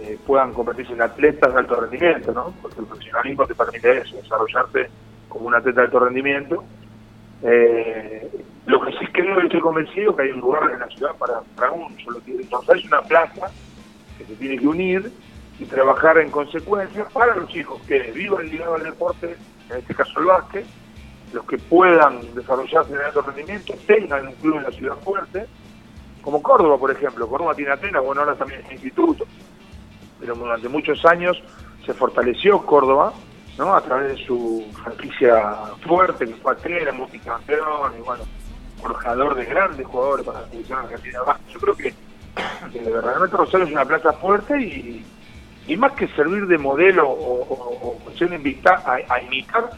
eh, 0.02 0.18
puedan 0.26 0.52
convertirse 0.52 0.92
en 0.92 1.02
atletas 1.02 1.52
de 1.52 1.58
alto 1.58 1.76
rendimiento, 1.76 2.32
¿no? 2.32 2.52
Porque 2.60 2.80
el 2.80 2.86
profesionalismo 2.86 3.46
te 3.46 3.54
permite 3.54 3.98
eso, 3.98 4.16
desarrollarte 4.16 4.90
como 5.28 5.46
un 5.46 5.54
atleta 5.54 5.80
de 5.80 5.86
alto 5.86 6.00
rendimiento. 6.00 6.64
Eh, 7.42 8.44
lo 8.66 8.80
que 8.82 8.92
sí 8.98 9.06
creo 9.06 9.40
y 9.40 9.46
estoy 9.46 9.60
convencido 9.60 10.14
que 10.14 10.22
hay 10.22 10.30
un 10.32 10.40
lugar 10.40 10.70
en 10.70 10.80
la 10.80 10.88
ciudad 10.88 11.14
para, 11.16 11.40
para 11.56 11.70
un 11.72 11.96
solo 12.00 12.20
Entonces 12.26 12.74
hay 12.74 12.86
una 12.86 13.00
plaza 13.02 13.50
se 14.28 14.36
tiene 14.36 14.58
que 14.58 14.66
unir 14.66 15.12
y 15.58 15.64
trabajar 15.64 16.18
en 16.18 16.30
consecuencia 16.30 17.06
para 17.08 17.34
los 17.34 17.48
chicos 17.48 17.80
que 17.88 17.98
vivan 18.12 18.48
ligado 18.48 18.74
al 18.74 18.84
deporte, 18.84 19.36
en 19.70 19.76
este 19.76 19.94
caso 19.94 20.20
el 20.20 20.26
básquet, 20.26 20.66
los 21.32 21.44
que 21.44 21.58
puedan 21.58 22.34
desarrollarse 22.34 22.92
en 22.92 23.00
alto 23.00 23.22
rendimiento, 23.22 23.74
tengan 23.86 24.28
un 24.28 24.34
club 24.34 24.56
en 24.58 24.62
la 24.62 24.70
ciudad 24.70 24.96
fuerte, 24.98 25.46
como 26.22 26.42
Córdoba, 26.42 26.78
por 26.78 26.90
ejemplo. 26.90 27.28
Córdoba 27.28 27.54
tiene 27.54 27.72
Atenas, 27.72 28.04
bueno, 28.04 28.22
ahora 28.22 28.34
también 28.34 28.60
es 28.66 28.72
instituto, 28.72 29.26
pero 30.20 30.34
durante 30.34 30.68
muchos 30.68 31.04
años 31.04 31.42
se 31.84 31.92
fortaleció 31.92 32.64
Córdoba, 32.64 33.12
¿no? 33.58 33.74
A 33.74 33.80
través 33.80 34.16
de 34.16 34.26
su 34.26 34.64
franquicia 34.82 35.56
fuerte, 35.86 36.26
que 36.26 36.34
fue 36.34 36.52
Atenas, 36.52 36.94
multicampeón, 36.94 37.92
y 37.98 38.02
bueno, 38.02 38.24
forjador 38.80 39.34
de 39.34 39.44
grandes 39.44 39.86
jugadores 39.86 40.24
para 40.24 40.42
la 40.42 40.48
selección 40.48 40.78
argentina. 40.78 41.18
Yo 41.52 41.60
creo 41.60 41.76
que 41.76 41.94
que 42.72 42.80
realmente 42.80 43.36
Rosario 43.36 43.66
es 43.66 43.72
una 43.72 43.84
plaza 43.84 44.12
fuerte 44.14 44.60
y, 44.60 45.04
y 45.68 45.76
más 45.76 45.92
que 45.92 46.08
servir 46.08 46.46
de 46.46 46.58
modelo 46.58 47.08
o, 47.08 47.98
ser 48.16 48.32
invitar, 48.32 48.82
a, 48.86 49.22
imitar, 49.22 49.70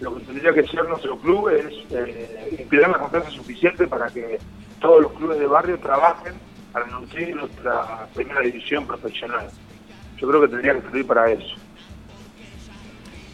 lo 0.00 0.16
que 0.16 0.24
tendría 0.24 0.52
que 0.52 0.66
ser 0.66 0.88
nuestro 0.88 1.18
club 1.18 1.48
es 1.50 1.72
eh, 1.90 2.56
inspirar 2.58 2.90
la 2.90 2.98
confianza 2.98 3.30
suficiente 3.30 3.86
para 3.86 4.08
que 4.08 4.38
todos 4.80 5.02
los 5.02 5.12
clubes 5.12 5.38
de 5.38 5.46
barrio 5.46 5.78
trabajen 5.78 6.34
para 6.72 6.86
nutrir 6.86 7.36
nuestra 7.36 8.06
primera 8.14 8.40
división 8.40 8.86
profesional. 8.86 9.48
Yo 10.18 10.28
creo 10.28 10.40
que 10.40 10.48
tendría 10.48 10.74
que 10.74 10.82
servir 10.82 11.06
para 11.06 11.30
eso. 11.30 11.54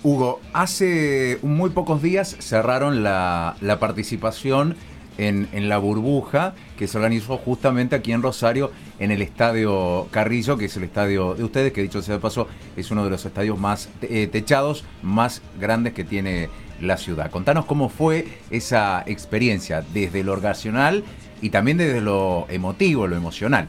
Hugo, 0.05 0.41
hace 0.53 1.39
muy 1.43 1.71
pocos 1.71 2.03
días 2.03 2.37
cerraron 2.41 3.05
la, 3.05 3.55
la 3.61 3.79
participación 3.79 4.77
en, 5.19 5.69
la 5.69 5.79
burbuja 5.79 6.55
que 6.79 6.87
se 6.87 6.99
organizó 6.99 7.37
justamente 7.39 7.97
aquí 7.97 8.13
en 8.13 8.23
Rosario, 8.23 8.71
en 8.99 9.11
el 9.11 9.23
Estadio 9.23 10.09
Carrillo, 10.11 10.57
que 10.57 10.67
es 10.67 10.77
el 10.77 10.85
estadio 10.85 11.35
de 11.35 11.45
ustedes, 11.45 11.73
que 11.73 11.83
dicho 11.83 12.03
sea 12.03 12.15
de 12.15 12.21
paso, 12.21 12.49
es 12.77 12.91
uno 12.91 13.05
de 13.05 13.11
los 13.11 13.25
estadios 13.25 13.59
más 13.59 13.89
eh, 14.03 14.29
techados, 14.31 14.85
más 15.03 15.43
grandes 15.61 15.93
que 15.93 16.05
tiene 16.05 16.49
la 16.81 16.97
ciudad. 16.97 17.31
Contanos 17.31 17.65
cómo 17.65 17.89
fue 17.89 18.27
esa 18.51 19.03
experiencia 19.07 19.85
desde 19.93 20.25
lo 20.25 20.33
organizacional 20.33 21.05
y 21.41 21.51
también 21.51 21.79
desde 21.79 22.01
lo 22.01 22.47
emotivo, 22.49 23.07
lo 23.07 23.17
emocional. 23.17 23.69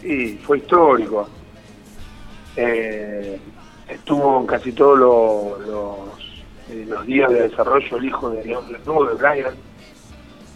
Sí, 0.00 0.38
fue 0.42 0.58
histórico. 0.58 1.28
Eh, 2.56 3.38
estuvo 3.88 4.40
en 4.40 4.46
casi 4.46 4.72
todos 4.72 4.98
los, 4.98 6.18
eh, 6.70 6.84
los, 6.88 7.06
días 7.06 7.30
de 7.30 7.48
desarrollo 7.48 7.96
el 7.96 8.04
hijo 8.04 8.30
de 8.30 8.44
León 8.44 8.64
de 8.72 9.14
Brian, 9.14 9.54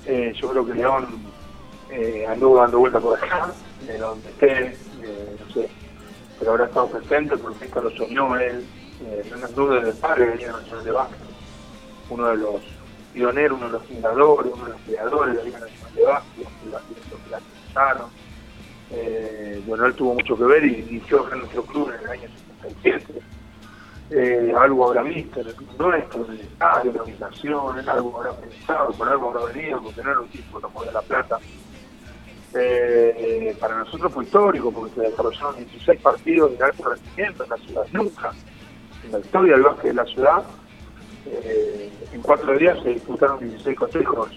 eh, 0.06 0.32
yo 0.34 0.50
creo 0.50 0.66
que 0.66 0.74
León 0.74 1.06
eh, 1.90 2.26
anduvo 2.28 2.60
dando 2.60 2.78
vuelta 2.78 3.00
por 3.00 3.18
acá, 3.18 3.52
de 3.86 3.98
donde 3.98 4.28
esté, 4.28 4.76
eh, 5.02 5.36
no 5.38 5.52
sé, 5.52 5.68
pero 6.38 6.52
habrá 6.52 6.64
estado 6.66 6.88
presente 6.88 7.36
porque 7.36 7.66
esto 7.66 7.80
lo 7.82 7.90
soñó 7.90 8.36
él, 8.36 8.64
eh, 9.06 9.30
no 9.30 9.46
es 9.46 9.54
duda 9.54 9.80
del 9.80 9.94
padre 9.96 10.36
la 10.36 10.52
Nacional 10.52 10.84
de 10.84 10.90
Básquet, 10.90 11.18
uno 12.10 12.28
de 12.28 12.36
los 12.36 12.60
pioneros, 13.12 13.58
uno 13.58 13.66
de 13.66 13.72
los 13.72 13.84
fundadores, 13.84 14.52
uno 14.52 14.64
de 14.64 14.70
los 14.72 14.80
creadores 14.82 15.34
de 15.34 15.38
la 15.38 15.44
Liga 15.44 15.60
Nacional 15.60 15.94
de 15.94 16.04
Básquet, 16.04 16.48
que 17.24 17.30
la 17.30 17.38
empezaron. 17.38 18.10
Eh, 18.90 19.62
él 19.66 19.94
tuvo 19.94 20.14
mucho 20.14 20.36
que 20.36 20.44
ver 20.44 20.64
y 20.64 20.86
inició 20.88 21.32
en 21.32 21.40
nuestro 21.40 21.62
club 21.64 21.90
en 21.90 22.04
el 22.04 22.10
año 22.10 22.28
77. 22.62 23.20
Eh, 24.10 24.52
algo 24.56 24.88
habrá 24.88 25.02
visto 25.02 25.40
en 25.40 25.48
el 25.48 25.54
club 25.54 25.70
nuestro, 25.78 26.24
en 26.26 26.32
el 26.32 26.40
estadio, 26.40 26.90
en 26.90 26.96
la 26.96 27.02
organización, 27.02 27.78
en 27.78 27.88
algo 27.88 28.18
habrá 28.18 28.32
pensado, 28.32 28.92
por 28.92 29.08
algo 29.08 29.30
habrá 29.30 29.52
venido, 29.52 29.82
porque 29.82 30.02
no 30.02 30.10
era 30.10 30.20
un 30.20 30.28
tipo 30.28 30.60
de 30.60 30.92
la 30.92 31.02
plata. 31.02 31.38
Eh, 32.56 33.56
para 33.58 33.78
nosotros 33.78 34.12
fue 34.12 34.24
histórico 34.24 34.70
porque 34.70 34.94
se 34.94 35.00
desarrollaron 35.00 35.56
16 35.56 36.00
partidos 36.00 36.56
de 36.56 36.64
alto 36.64 36.88
rendimiento 36.88 37.44
en 37.44 37.50
la 37.50 37.56
ciudad. 37.56 37.86
Nunca 37.92 38.32
en 39.04 39.12
la 39.12 39.18
historia 39.18 39.52
del 39.54 39.62
básquet 39.62 39.84
de 39.84 39.94
la 39.94 40.04
ciudad, 40.04 40.42
eh, 41.26 41.92
en 42.12 42.22
cuatro 42.22 42.56
días 42.58 42.78
se 42.82 42.90
disputaron 42.90 43.40
16 43.40 43.76
consejos 43.76 44.30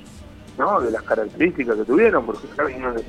¿no? 0.58 0.82
de 0.82 0.92
las 0.92 1.04
características 1.04 1.78
que 1.78 1.84
tuvieron, 1.84 2.26
porque 2.26 2.48
acá 2.52 2.64
vinieron 2.66 2.98
eh, 2.98 3.04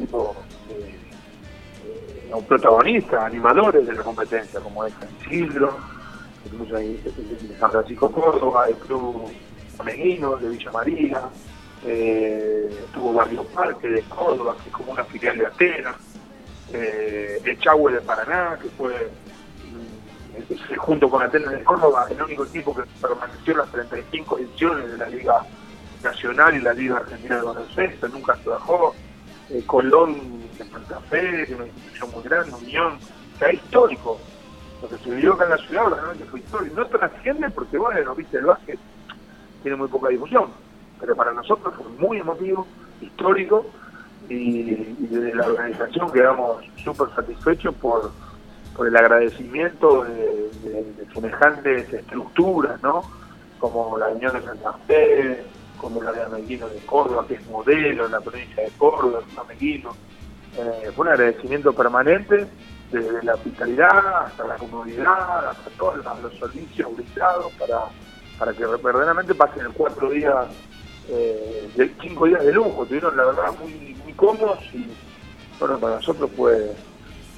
eh, 0.70 2.30
un 2.32 2.44
protagonista, 2.44 3.24
animadores 3.24 3.86
de 3.86 3.92
la 3.92 4.02
competencia, 4.02 4.60
como 4.60 4.84
es 4.84 4.92
Isidro, 5.30 5.76
incluso 6.52 6.76
ahí, 6.76 7.00
San 7.59 7.71
Francisco 7.71 8.11
Córdoba, 8.11 8.69
el 8.69 8.76
Club 8.76 9.31
Ameguino 9.78 10.37
de 10.37 10.49
Villa 10.49 10.73
María, 10.73 11.23
eh, 11.85 12.85
tuvo 12.93 13.12
Barrio 13.12 13.45
Parque 13.45 13.88
de 13.88 14.02
Córdoba, 14.02 14.57
que 14.62 14.69
es 14.69 14.75
como 14.75 14.93
una 14.93 15.05
filial 15.05 15.38
de 15.38 15.47
Atenas, 15.47 15.97
eh, 16.73 17.40
el 17.45 17.59
Chagüe 17.61 17.93
de 17.93 18.00
Paraná, 18.00 18.59
que 18.61 18.69
fue 18.71 19.11
mm, 19.64 20.76
junto 20.76 21.09
con 21.09 21.23
Atenas 21.23 21.52
de 21.52 21.64
Córdoba 21.64 22.07
el 22.11 22.21
único 22.21 22.45
equipo 22.45 22.75
que 22.75 22.83
permaneció 23.00 23.52
en 23.52 23.59
las 23.59 23.71
35 23.71 24.38
ediciones 24.38 24.90
de 24.90 24.99
la 24.99 25.09
Liga 25.09 25.47
Nacional 26.02 26.57
y 26.57 26.61
la 26.61 26.73
Liga 26.73 26.97
Argentina 26.97 27.37
de 27.37 27.43
Baloncesto, 27.43 28.09
nunca 28.09 28.37
se 28.43 28.49
bajó. 28.49 28.95
Eh, 29.50 29.62
Colón 29.64 30.43
de 30.59 30.64
Santa 30.64 31.00
Fe, 31.09 31.55
una 31.55 31.67
institución 31.67 32.11
muy 32.11 32.23
grande, 32.23 32.55
Unión, 32.55 32.99
o 33.35 33.38
sea, 33.38 33.52
histórico. 33.52 34.21
Lo 34.82 34.88
que 34.88 35.11
vivió 35.11 35.35
acá 35.35 35.44
en 35.44 35.50
la 35.50 35.56
ciudad 35.58 35.87
realmente 35.88 36.25
fue 36.25 36.40
histórico. 36.40 36.76
No 36.76 36.87
trasciende 36.87 37.50
porque, 37.50 37.78
bueno, 37.78 38.14
viste, 38.14 38.38
el 38.38 38.47
básquet 38.47 38.78
tiene 39.62 39.76
muy 39.76 39.88
poca 39.88 40.08
difusión 40.08 40.50
pero 41.00 41.14
para 41.16 41.32
nosotros 41.32 41.75
fue 41.76 41.88
muy 41.99 42.18
emotivo, 42.18 42.66
histórico, 43.00 43.66
y, 44.28 44.75
desde 45.06 45.35
la 45.35 45.47
organización 45.47 46.11
quedamos 46.12 46.64
súper 46.82 47.08
satisfechos 47.14 47.75
por, 47.76 48.11
el 48.87 48.97
agradecimiento 48.97 50.04
de, 50.04 51.06
semejantes 51.12 51.92
estructuras, 51.92 52.80
¿no? 52.80 53.02
Como 53.58 53.99
la 53.99 54.06
Unión 54.06 54.32
de 54.35 54.42
Santa 54.42 54.73
Fe, 54.87 55.44
como 55.78 56.00
la 56.00 56.12
de 56.12 56.23
Ameguino 56.23 56.68
de 56.68 56.78
Córdoba, 56.87 57.25
que 57.26 57.35
es 57.35 57.47
modelo 57.49 58.06
en 58.06 58.12
la 58.12 58.20
provincia 58.20 58.62
de 58.62 58.70
Córdoba, 58.78 59.20
Ameguino. 59.37 59.97
Eh, 60.56 60.92
fue 60.94 61.06
un 61.06 61.12
agradecimiento 61.12 61.73
permanente 61.73 62.47
desde 62.90 63.23
la 63.23 63.35
hospitalidad 63.35 64.25
hasta 64.25 64.47
la 64.47 64.57
comunidad, 64.57 65.49
hasta 65.50 65.71
todos 65.78 66.04
los 66.23 66.38
servicios 66.38 66.97
brindados 66.97 67.52
para, 67.59 67.80
para 68.38 68.52
que 68.52 68.64
verdaderamente 68.66 69.35
pasen 69.35 69.66
cuatro 69.75 70.11
días 70.11 70.47
eh, 71.11 71.71
de 71.76 71.95
cinco 72.00 72.26
días 72.26 72.45
de 72.45 72.52
lujo, 72.52 72.85
tuvieron 72.87 73.16
la 73.16 73.26
verdad 73.26 73.54
muy, 73.61 73.97
muy 74.04 74.12
cómodos 74.14 74.59
y 74.73 74.87
bueno, 75.59 75.78
para 75.78 75.97
nosotros 75.97 76.30
fue, 76.37 76.73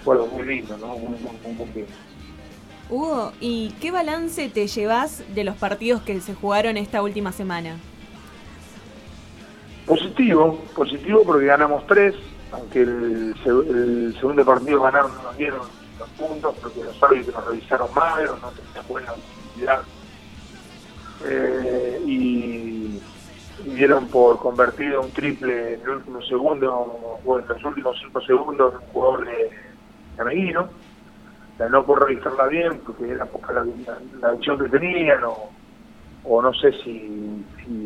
fue 0.05 0.15
algo 0.15 0.27
muy 0.29 0.45
lindo, 0.45 0.77
¿no? 0.79 0.89
Muy, 0.89 1.19
muy, 1.19 1.87
Hugo, 2.91 3.33
¿y 3.41 3.73
qué 3.81 3.93
balance 3.93 4.49
te 4.49 4.67
llevas 4.67 5.23
de 5.35 5.45
los 5.45 5.57
partidos 5.57 6.03
que 6.03 6.21
se 6.21 6.35
jugaron 6.35 6.77
esta 6.77 7.03
última 7.03 7.31
semana? 7.31 7.77
Positivo, 9.87 10.59
positivo 10.75 11.23
porque 11.25 11.47
ganamos 11.47 11.87
tres, 11.87 12.15
aunque 12.53 12.83
el, 12.83 13.35
segundo 14.19 14.45
partido 14.45 14.83
ganaron, 14.83 15.15
no 15.17 15.23
nos 15.23 15.37
dieron 15.37 15.61
los 15.99 16.09
puntos 16.11 16.55
porque 16.61 16.85
los 16.85 17.03
árbitros 17.03 17.47
revisaron 17.47 17.89
mal 17.95 18.29
o 18.29 18.37
no 18.37 18.51
tenían 18.51 18.89
buena 18.89 19.13
visibilidad. 19.13 19.83
Eh, 21.27 22.03
y 22.07 23.01
dieron 23.65 24.07
por 24.09 24.39
convertido 24.39 25.03
un 25.03 25.11
triple 25.11 25.75
en 25.75 25.81
el 25.83 25.89
último 25.91 26.23
segundo, 26.23 27.21
o 27.25 27.39
en 27.39 27.47
los 27.47 27.65
últimos 27.65 27.99
cinco 28.01 28.21
segundos, 28.23 28.75
un 28.75 28.93
jugador 28.93 29.27
de, 29.27 29.51
Ameguino. 30.21 30.69
no 31.71 31.85
por 31.85 32.07
revisarla 32.07 32.47
bien, 32.47 32.81
porque 32.85 33.11
era 33.11 33.25
poca 33.25 33.53
la, 33.53 33.63
visión 34.33 34.59
que 34.59 34.69
tenían, 34.69 35.21
o, 36.25 36.43
no 36.43 36.53
sé 36.55 36.73
si, 36.85 37.45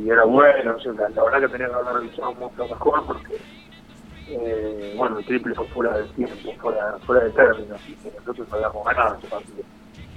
era 0.08 0.24
bueno, 0.24 0.76
la, 0.84 1.24
verdad 1.24 1.40
que 1.40 1.48
tenía 1.48 1.68
que 1.68 1.74
haber 1.74 1.94
revisado 1.94 2.34
poco 2.34 2.68
mejor, 2.68 3.06
porque, 3.06 3.38
eh, 4.28 4.94
bueno, 4.96 5.18
el 5.18 5.24
triple 5.24 5.54
fue 5.54 5.66
fuera 5.68 5.98
del 5.98 6.08
tiempo, 6.10 6.34
fuera, 6.60 6.98
fuera 7.06 7.24
de 7.24 7.30
término, 7.30 7.74
así 7.74 7.94
que 8.02 8.10
nosotros 8.18 8.48
habíamos 8.52 8.84
ganado 8.84 9.16
ese 9.18 9.26
partido. 9.28 9.62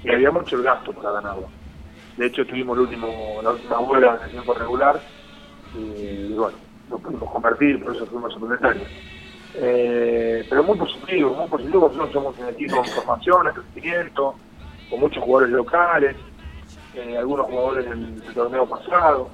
Y 0.03 0.09
había 0.11 0.31
mucho 0.31 0.55
el 0.55 0.63
gasto 0.63 0.93
para 0.93 1.11
ganarlo. 1.11 1.47
De 2.15 2.25
hecho, 2.25 2.45
tuvimos 2.45 2.77
el 2.77 2.83
último, 2.83 3.39
la 3.43 3.51
última 3.51 3.77
vuelta 3.77 4.19
el 4.25 4.31
tiempo 4.31 4.53
regular, 4.53 4.99
y 5.75 6.33
bueno, 6.33 6.57
lo 6.89 6.97
pudimos 6.97 7.31
convertir, 7.31 7.83
por 7.83 7.95
eso 7.95 8.05
fuimos 8.05 8.33
suplementarios. 8.33 8.87
Eh, 9.55 10.45
pero 10.49 10.63
muy 10.63 10.77
positivo, 10.77 11.33
muy 11.33 11.47
positivo, 11.47 11.87
nosotros 11.87 12.11
somos 12.13 12.37
un 12.39 12.47
equipo 12.47 12.81
de 12.81 12.89
formación, 12.89 13.47
de 13.47 13.53
crecimiento, 13.53 14.35
con 14.89 14.99
muchos 14.99 15.23
jugadores 15.23 15.53
locales, 15.53 16.15
eh, 16.95 17.17
algunos 17.17 17.47
jugadores 17.47 17.89
del, 17.89 18.21
torneo 18.33 18.65
pasado, 18.67 19.29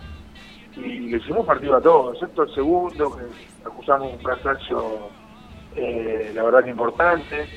y 0.75 0.99
le 1.09 1.17
hicimos 1.17 1.45
partido 1.45 1.75
a 1.75 1.81
todos, 1.81 2.15
excepto 2.15 2.43
el 2.43 2.53
segundo, 2.53 3.15
que 3.15 3.67
acusamos 3.67 4.13
un 4.13 4.19
fracaso, 4.19 5.09
eh, 5.75 6.31
la 6.33 6.43
verdad 6.43 6.63
que 6.63 6.69
importante, 6.71 7.47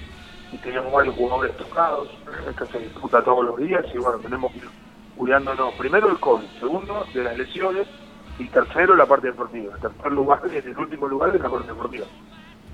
y 0.53 0.59
teníamos 0.59 0.93
varios 0.93 1.15
jugadores 1.15 1.57
tocados, 1.57 2.09
esto 2.49 2.67
se 2.67 2.79
disputa 2.79 3.23
todos 3.23 3.45
los 3.45 3.57
días, 3.59 3.85
y 3.95 3.99
bueno, 3.99 4.19
tenemos 4.19 4.53
que 4.53 4.59
ir 4.59 4.69
cuidándonos, 5.17 5.75
primero 5.75 6.09
el 6.09 6.19
COVID, 6.19 6.47
segundo 6.61 7.05
de 7.15 7.25
las 7.25 7.37
lesiones, 7.39 7.89
y 8.39 8.45
tercero 8.49 8.95
la 8.95 9.07
parte 9.07 9.29
deportiva. 9.29 9.75
El 9.75 9.81
tercer 9.81 10.13
lugar 10.13 10.41
es 10.53 10.65
el 10.65 10.77
último 10.77 11.09
lugar 11.09 11.33
de 11.33 11.39
la 11.39 11.49
parte 11.49 11.69
deportiva. 11.69 12.07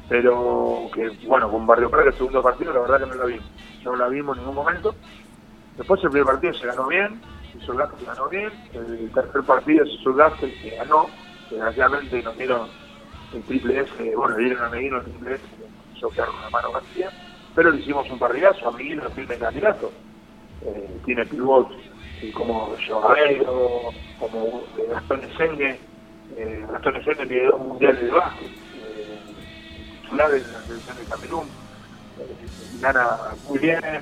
Pero 0.08 0.90
que, 0.92 1.08
bueno, 1.26 1.50
con 1.50 1.66
Barrio 1.66 1.90
Praga 1.90 2.10
el 2.10 2.16
segundo 2.16 2.42
partido, 2.42 2.72
la 2.72 2.80
verdad 2.80 3.00
que 3.00 3.06
no 3.06 3.14
la 3.14 3.24
vimos. 3.24 3.46
No 3.84 3.96
la 3.96 4.08
vimos 4.08 4.36
en 4.36 4.42
ningún 4.42 4.56
momento. 4.56 4.94
Después 5.76 6.02
el 6.02 6.10
primer 6.10 6.26
partido 6.26 6.52
se 6.54 6.66
ganó 6.66 6.88
bien, 6.88 7.20
hizo 7.58 7.72
el 7.72 7.78
se 7.98 8.04
ganó 8.04 8.28
bien. 8.28 8.50
El 8.72 9.10
tercer 9.12 9.42
partido 9.42 9.84
se 9.84 9.92
hizo 9.92 10.10
el 10.10 10.60
que 10.60 10.76
ganó. 10.76 11.06
Desgraciadamente 11.50 12.22
nos 12.22 12.36
dieron 12.36 12.68
el 13.34 13.42
triple 13.42 13.80
S, 13.80 14.16
bueno, 14.16 14.36
dieron 14.36 14.64
a 14.64 14.68
Medino 14.68 14.98
el 14.98 15.04
triple 15.04 15.34
S, 15.34 15.42
que 15.42 15.98
hizo 15.98 16.08
quedar 16.10 16.28
con 16.28 16.40
la 16.40 16.50
mano 16.50 16.72
vacía. 16.72 17.10
Pero 17.54 17.70
le 17.70 17.80
hicimos 17.80 18.08
un 18.10 18.18
parrillazo, 18.18 18.68
a 18.68 18.72
Medino 18.72 19.04
el 19.04 19.12
primer 19.12 19.38
candidato. 19.38 19.92
Eh, 20.64 21.00
tiene 21.04 21.26
pivot 21.26 21.68
como 22.30 22.76
Joaquero, 22.86 23.90
como 24.20 24.62
Gastón 24.88 25.24
Esengue, 25.24 25.80
eh, 26.36 26.66
Gastón 26.70 26.96
Esengue 26.96 27.26
tiene 27.26 27.46
dos 27.46 27.60
mundiales 27.60 28.00
de 28.00 28.10
básquet, 28.10 28.48
eh, 28.48 29.18
la 30.16 30.28
selección 30.28 30.96
de 30.96 31.04
Camerún, 31.10 31.48
eh, 32.20 32.46
gana 32.80 33.18
muy 33.48 33.58
bien, 33.58 33.80
eh, 33.84 34.00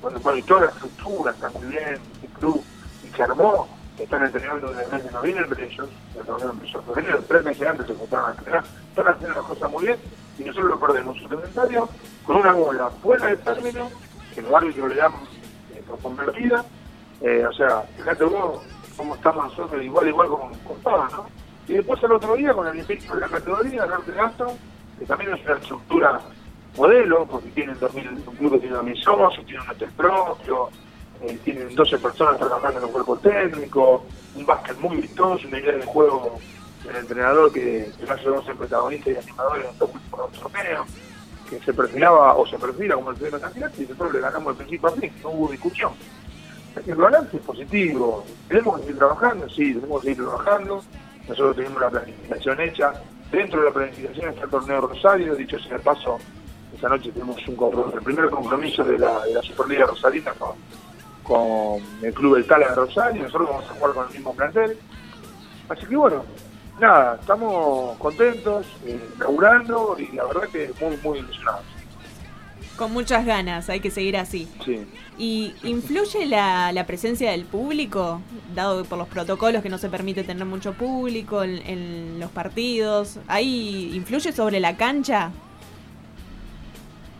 bueno, 0.00 0.20
bueno, 0.20 0.38
y 0.38 0.42
toda 0.42 0.66
la 0.66 0.70
estructura 0.70 1.32
está 1.32 1.50
muy 1.50 1.66
bien, 1.66 1.98
el 2.22 2.28
club, 2.38 2.64
se 3.16 3.22
armó, 3.22 3.66
están 3.98 4.24
entrenando 4.24 4.68
desde 4.68 4.84
el 4.84 4.92
mes 4.92 5.04
de 5.04 5.10
noviembre 5.10 5.64
ellos, 5.64 5.88
el 6.18 6.26
torneo 6.26 6.50
empezó 6.50 6.78
en 6.78 6.84
febrero, 6.84 7.24
tres 7.26 7.44
meses 7.44 7.68
antes 7.68 7.86
se 7.86 7.94
juntaron 7.94 8.30
a 8.30 8.34
entrenar, 8.34 8.64
están 8.90 9.08
haciendo 9.08 9.36
las 9.36 9.46
cosas 9.46 9.70
muy 9.70 9.86
bien, 9.86 9.98
y 10.38 10.44
nosotros 10.44 10.70
lo 10.70 10.80
perdemos. 10.80 11.18
Suplementario 11.18 11.88
con 12.24 12.36
una 12.36 12.52
bola 12.52 12.90
fuera 13.02 13.26
de 13.26 13.36
término, 13.38 13.90
que 14.34 14.42
los 14.42 14.52
árbitros 14.52 14.88
le 14.90 14.94
dan 14.96 15.12
eh, 15.74 15.82
por 15.86 15.98
convertida, 16.00 16.64
eh, 17.22 17.46
o 17.46 17.52
sea, 17.52 17.82
fíjate 17.96 18.24
vos 18.24 18.62
cómo 18.96 19.14
estamos 19.14 19.44
nosotros, 19.46 19.82
igual, 19.82 20.08
igual 20.08 20.28
como 20.28 20.50
con 20.50 20.82
¿no? 20.84 21.26
Y 21.68 21.74
después 21.74 22.02
el 22.02 22.12
otro 22.12 22.36
día 22.36 22.54
con 22.54 22.66
el 22.66 22.78
impacto 22.78 23.14
de 23.14 23.20
la 23.20 23.28
categoría, 23.28 23.86
Norte 23.86 24.12
Gasto, 24.12 24.52
que 24.98 25.06
también 25.06 25.34
es 25.34 25.44
una 25.44 25.54
estructura 25.54 26.20
modelo, 26.76 27.26
porque 27.26 27.48
tienen 27.50 27.78
2000, 27.78 28.08
un 28.26 28.36
club 28.36 28.52
que 28.52 28.58
tiene 28.58 28.76
2.000 28.76 29.02
socios, 29.02 29.46
tiene 29.46 29.62
un 29.62 29.70
hotel 29.70 29.90
propio, 29.96 30.70
eh, 31.22 31.38
tienen 31.44 31.74
12 31.74 31.98
personas 31.98 32.38
trabajando 32.38 32.78
en 32.78 32.84
un 32.86 32.92
cuerpo 32.92 33.16
técnico, 33.18 34.04
un 34.34 34.46
básquet 34.46 34.78
muy 34.78 34.96
vistoso, 34.96 35.46
una 35.48 35.58
idea 35.58 35.76
de 35.76 35.84
juego 35.84 36.38
del 36.84 36.96
entrenador 36.96 37.52
que, 37.52 37.90
que 37.98 38.06
va 38.06 38.14
a 38.14 38.18
ser 38.18 38.54
protagonista 38.54 39.10
y 39.10 39.16
animador 39.16 39.60
en 39.60 39.66
estos 39.66 39.90
torneos, 40.40 40.86
que 41.50 41.58
se 41.60 41.72
perfilaba 41.72 42.34
o 42.34 42.46
se 42.46 42.58
perfila 42.58 42.94
como 42.94 43.10
el 43.10 43.16
primer 43.16 43.40
candidato 43.40 43.74
y 43.82 43.86
nosotros 43.86 44.12
le 44.14 44.20
ganamos 44.20 44.50
el 44.52 44.56
principio 44.56 44.88
a 44.88 44.92
fin, 44.92 45.12
no 45.22 45.30
hubo 45.30 45.48
discusión 45.50 45.92
el 46.86 46.94
balance 46.94 47.36
es 47.36 47.42
positivo. 47.42 48.24
¿Tenemos 48.48 48.76
que 48.76 48.82
seguir 48.82 48.98
trabajando? 48.98 49.48
Sí, 49.48 49.74
tenemos 49.74 50.02
que 50.02 50.08
seguir 50.08 50.24
trabajando. 50.24 50.84
Nosotros 51.28 51.56
tenemos 51.56 51.80
la 51.80 51.90
planificación 51.90 52.60
hecha. 52.60 52.92
Dentro 53.30 53.60
de 53.60 53.66
la 53.66 53.72
planificación 53.72 54.28
está 54.30 54.44
el 54.44 54.50
torneo 54.50 54.80
Rosario, 54.82 55.34
dicho 55.34 55.58
sea 55.58 55.76
el 55.76 55.82
paso, 55.82 56.18
esta 56.72 56.88
noche 56.88 57.10
tenemos 57.10 57.36
un 57.48 57.56
compromiso, 57.56 57.98
el 57.98 58.04
primer 58.04 58.30
compromiso 58.30 58.84
de 58.84 58.98
la, 58.98 59.24
de 59.24 59.34
la 59.34 59.42
Superliga 59.42 59.86
Rosalina 59.86 60.32
con, 60.34 60.52
con 61.26 61.80
el 62.02 62.14
Club 62.14 62.36
del 62.36 62.46
Tala 62.46 62.68
de 62.68 62.74
Rosario, 62.74 63.22
nosotros 63.22 63.48
vamos 63.48 63.64
a 63.70 63.74
jugar 63.74 63.94
con 63.94 64.06
el 64.08 64.14
mismo 64.14 64.34
plantel. 64.34 64.78
Así 65.68 65.86
que 65.86 65.96
bueno, 65.96 66.24
nada, 66.80 67.16
estamos 67.20 67.96
contentos, 67.98 68.66
eh, 68.86 69.00
laburando 69.18 69.96
y 69.98 70.14
la 70.14 70.24
verdad 70.24 70.48
que 70.52 70.72
muy, 70.80 70.96
muy 70.98 71.18
ilusionados. 71.18 71.62
Con 72.76 72.92
muchas 72.92 73.24
ganas, 73.24 73.70
hay 73.70 73.80
que 73.80 73.90
seguir 73.90 74.18
así. 74.18 74.46
Sí. 74.64 74.86
¿Y 75.16 75.54
influye 75.62 76.26
la, 76.26 76.72
la 76.72 76.84
presencia 76.84 77.30
del 77.30 77.46
público, 77.46 78.20
dado 78.54 78.84
por 78.84 78.98
los 78.98 79.08
protocolos 79.08 79.62
que 79.62 79.70
no 79.70 79.78
se 79.78 79.88
permite 79.88 80.24
tener 80.24 80.44
mucho 80.44 80.74
público 80.74 81.42
en, 81.42 81.56
en 81.66 82.20
los 82.20 82.30
partidos? 82.30 83.18
¿Ahí 83.26 83.92
influye 83.94 84.30
sobre 84.30 84.60
la 84.60 84.76
cancha? 84.76 85.30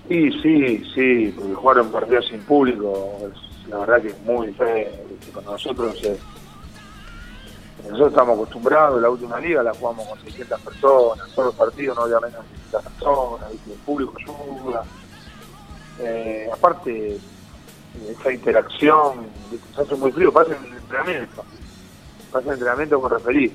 Sí, 0.08 0.30
sí, 0.42 0.84
sí, 0.94 1.34
porque 1.34 1.54
jugar 1.54 1.80
un 1.80 1.90
partido 1.90 2.22
sin 2.22 2.40
público, 2.40 3.18
es, 3.22 3.45
la 3.68 3.78
verdad 3.78 4.02
que 4.02 4.08
es 4.08 4.20
muy 4.22 4.52
feo. 4.52 4.90
¿viste? 5.08 5.32
Con 5.32 5.44
nosotros, 5.44 5.94
nosotros 7.84 8.08
estamos 8.08 8.34
acostumbrados, 8.36 9.00
la 9.00 9.10
última 9.10 9.38
liga 9.38 9.62
la 9.62 9.74
jugamos 9.74 10.06
con 10.08 10.18
600 10.20 10.60
personas, 10.60 11.30
todos 11.34 11.46
los 11.46 11.54
partidos 11.54 11.96
no 11.96 12.04
había 12.04 12.20
menos 12.20 12.44
de 12.44 12.56
600 12.56 12.92
personas, 12.92 13.50
el 13.50 13.78
público 13.84 14.14
ayuda. 14.18 14.84
Eh, 16.00 16.48
aparte, 16.52 17.12
eh, 17.12 17.20
esa 18.10 18.32
interacción, 18.32 19.26
se 19.74 19.82
hace 19.82 19.94
muy 19.94 20.12
frío, 20.12 20.32
pasa 20.32 20.54
en 20.56 20.64
el 20.64 20.78
entrenamiento, 20.78 21.44
pasa 22.30 22.44
en 22.44 22.48
el 22.48 22.54
entrenamiento 22.54 23.00
con 23.00 23.10
referir. 23.10 23.52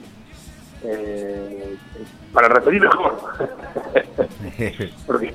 Eh, 0.83 1.77
para 2.33 2.47
referir 2.47 2.81
mejor. 2.81 3.21
porque, 5.05 5.33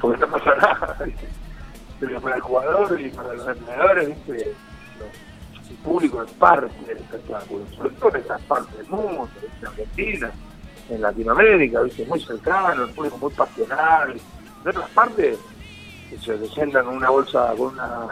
porque 0.00 0.18
no 0.18 0.30
pasa 0.30 0.54
nada. 0.56 0.98
Pero 2.06 2.20
para 2.20 2.36
el 2.36 2.42
jugador 2.42 3.00
y 3.00 3.08
para 3.10 3.34
los 3.34 3.48
entrenadores, 3.48 4.08
¿viste? 4.08 4.54
El 5.70 5.76
público 5.76 6.22
es 6.22 6.30
parte 6.32 6.72
del 6.86 6.98
espectáculo, 6.98 7.64
sobre 7.76 7.90
todo 7.90 8.10
en 8.10 8.20
estas 8.20 8.40
partes 8.42 8.76
del 8.76 8.86
mundo, 8.88 9.28
en 9.60 9.66
Argentina, 9.66 10.30
en 10.90 11.00
Latinoamérica, 11.00 11.80
¿viste? 11.82 12.04
muy 12.06 12.20
cercano, 12.20 12.84
el 12.84 12.90
público 12.90 13.18
muy 13.18 13.32
pasional. 13.32 14.12
En 14.62 14.68
otras 14.68 14.90
partes 14.90 15.38
que 16.10 16.18
se 16.18 16.70
con 16.70 16.88
una 16.88 17.10
bolsa, 17.10 17.54
con 17.56 17.72
una 17.74 18.08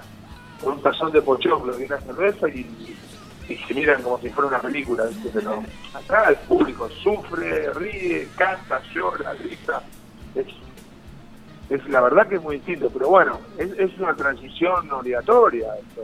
con 0.62 0.74
un 0.74 0.82
tazón 0.82 1.12
de 1.12 1.20
pochoclo 1.20 1.78
y 1.78 1.84
una 1.84 2.00
cerveza 2.00 2.48
y, 2.48 2.96
se 3.66 3.74
miran 3.74 4.00
como 4.02 4.18
si 4.18 4.30
fuera 4.30 4.48
una 4.48 4.60
película, 4.60 5.04
¿viste? 5.04 5.28
pero 5.34 5.62
acá 5.92 6.30
el 6.30 6.36
público 6.36 6.88
sufre, 7.02 7.70
ríe, 7.74 8.28
canta, 8.36 8.80
llora, 8.94 9.34
grita. 9.34 9.82
Es 11.74 11.88
la 11.88 12.02
verdad 12.02 12.26
que 12.28 12.36
es 12.36 12.42
muy 12.42 12.56
distinto, 12.56 12.90
pero 12.92 13.08
bueno, 13.08 13.38
es, 13.56 13.98
una 13.98 14.14
transición 14.14 14.90
obligatoria, 14.92 15.74
esto, 15.76 16.02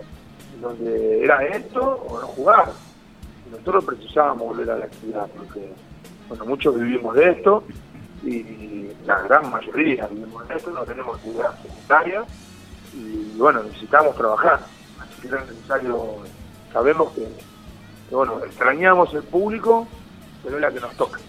donde 0.63 1.25
era 1.25 1.45
esto 1.45 1.81
o 2.09 2.21
no 2.21 2.27
jugar. 2.29 2.73
Nosotros 3.51 3.85
precisábamos 3.85 4.49
volver 4.49 4.71
a 4.71 4.79
la 4.79 4.85
actividad, 4.87 5.27
porque 5.37 5.73
bueno, 6.29 6.45
muchos 6.47 6.75
vivimos 6.75 7.15
de 7.15 7.31
esto 7.31 7.65
y 8.23 8.89
la 9.05 9.21
gran 9.23 9.51
mayoría 9.51 10.07
vivimos 10.07 10.49
de 10.49 10.57
esto, 10.57 10.71
no 10.71 10.85
tenemos 10.85 11.17
actividad 11.17 11.63
secundaria 11.63 12.25
y 12.95 13.37
bueno, 13.37 13.63
necesitamos 13.63 14.17
trabajar. 14.17 14.61
Así 15.01 15.21
que 15.21 15.29
era 15.29 15.45
necesario, 15.45 16.17
sabemos 16.73 17.13
que, 17.13 17.29
que, 18.09 18.15
bueno, 18.15 18.43
extrañamos 18.43 19.13
el 19.13 19.23
público, 19.23 19.87
pero 20.43 20.57
es 20.57 20.63
la 20.63 20.71
que 20.71 20.81
nos 20.81 20.95
toca. 20.97 21.21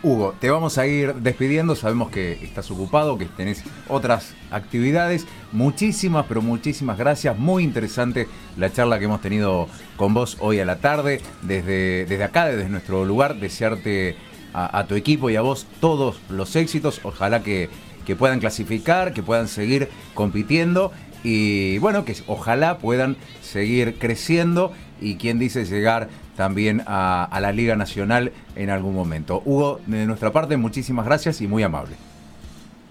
Hugo, 0.00 0.32
te 0.38 0.48
vamos 0.48 0.78
a 0.78 0.86
ir 0.86 1.12
despidiendo. 1.14 1.74
Sabemos 1.74 2.10
que 2.10 2.32
estás 2.44 2.70
ocupado, 2.70 3.18
que 3.18 3.24
tenés 3.24 3.64
otras 3.88 4.34
actividades. 4.50 5.26
Muchísimas, 5.50 6.26
pero 6.26 6.40
muchísimas 6.40 6.98
gracias. 6.98 7.36
Muy 7.36 7.64
interesante 7.64 8.28
la 8.56 8.72
charla 8.72 9.00
que 9.00 9.06
hemos 9.06 9.20
tenido 9.20 9.68
con 9.96 10.14
vos 10.14 10.36
hoy 10.38 10.60
a 10.60 10.64
la 10.64 10.76
tarde. 10.76 11.20
Desde, 11.42 12.06
desde 12.06 12.22
acá, 12.22 12.46
desde 12.46 12.68
nuestro 12.68 13.04
lugar, 13.04 13.40
desearte 13.40 14.14
a, 14.54 14.78
a 14.78 14.86
tu 14.86 14.94
equipo 14.94 15.30
y 15.30 15.36
a 15.36 15.40
vos 15.40 15.66
todos 15.80 16.20
los 16.28 16.54
éxitos. 16.54 17.00
Ojalá 17.02 17.42
que, 17.42 17.68
que 18.06 18.14
puedan 18.14 18.38
clasificar, 18.38 19.12
que 19.12 19.24
puedan 19.24 19.48
seguir 19.48 19.88
compitiendo. 20.14 20.92
Y 21.22 21.78
bueno, 21.78 22.04
que 22.04 22.16
ojalá 22.26 22.78
puedan 22.78 23.16
seguir 23.42 23.98
creciendo 23.98 24.72
y 25.00 25.16
quien 25.16 25.38
dice 25.38 25.64
llegar 25.64 26.08
también 26.36 26.82
a, 26.86 27.36
la 27.40 27.52
Liga 27.52 27.74
Nacional 27.76 28.32
en 28.54 28.70
algún 28.70 28.94
momento. 28.94 29.42
Hugo, 29.44 29.80
de 29.86 30.06
nuestra 30.06 30.32
parte, 30.32 30.56
muchísimas 30.56 31.04
gracias 31.04 31.40
y 31.40 31.48
muy 31.48 31.62
amable. 31.62 31.96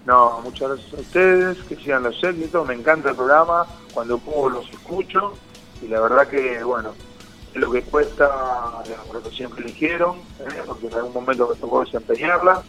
No, 0.04 0.40
muchas 0.42 0.68
gracias 0.70 0.94
a 0.94 1.00
ustedes, 1.00 1.58
que 1.64 1.76
sigan 1.76 2.02
los 2.02 2.22
éxitos, 2.22 2.66
me 2.66 2.74
encanta 2.74 3.10
el 3.10 3.16
programa, 3.16 3.66
cuando 3.92 4.18
puedo 4.18 4.50
los 4.50 4.70
escucho 4.70 5.34
y 5.82 5.88
la 5.88 6.00
verdad 6.00 6.26
que, 6.28 6.62
bueno, 6.62 6.92
es 7.54 7.60
lo 7.60 7.70
que 7.70 7.82
cuesta 7.82 8.26
la 8.26 9.22
que 9.22 9.30
siempre 9.30 9.64
eligieron, 9.64 10.16
¿eh? 10.40 10.62
porque 10.66 10.86
en 10.86 10.94
algún 10.94 11.14
momento 11.14 11.48
me 11.52 11.60
tocó 11.60 11.84
desempeñarla 11.84 12.62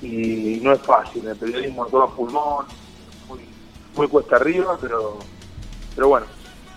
y 0.00 0.60
no 0.62 0.72
es 0.72 0.80
fácil, 0.80 1.26
el 1.26 1.36
periodismo 1.36 1.86
todo 1.86 2.04
a 2.04 2.14
pulmón, 2.14 2.66
muy, 2.66 2.91
muy 3.94 4.08
cuesta 4.08 4.36
arriba, 4.36 4.78
pero, 4.80 5.18
pero 5.94 6.08
bueno, 6.08 6.26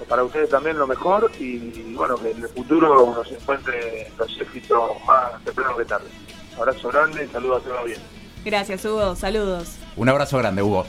para 0.08 0.24
ustedes 0.24 0.50
también 0.50 0.78
lo 0.78 0.88
mejor 0.88 1.32
y 1.40 1.94
bueno, 1.96 2.18
que 2.18 2.32
en 2.32 2.44
el 2.44 2.50
futuro 2.50 3.14
nos 3.16 3.32
encuentre 3.32 4.12
los 4.18 4.42
éxitos 4.42 4.92
más 5.06 5.44
temprano 5.44 5.78
que 5.78 5.86
tarde. 5.86 6.08
Abrazo 6.58 6.90
grande 6.90 7.26
y 7.26 7.28
saludos 7.28 7.64
a 7.66 7.70
todos 7.70 7.86
bien. 7.86 8.00
Gracias, 8.44 8.86
Hugo. 8.86 9.16
Saludos. 9.16 9.78
Un 9.96 10.10
abrazo 10.10 10.38
grande, 10.38 10.62
Hugo. 10.62 10.86